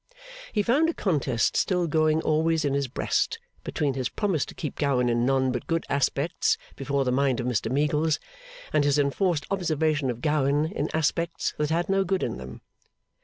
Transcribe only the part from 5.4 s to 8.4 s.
but good aspects before the mind of Mr Meagles,